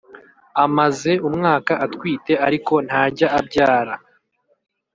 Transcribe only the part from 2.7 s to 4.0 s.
ntajya abyara